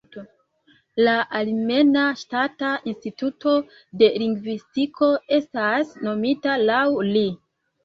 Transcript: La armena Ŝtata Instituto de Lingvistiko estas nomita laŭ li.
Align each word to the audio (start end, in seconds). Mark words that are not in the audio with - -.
La 1.07 1.11
armena 1.39 2.05
Ŝtata 2.21 2.71
Instituto 2.93 3.55
de 4.01 4.11
Lingvistiko 4.25 5.13
estas 5.39 5.95
nomita 6.09 6.59
laŭ 6.67 6.83
li. 7.15 7.25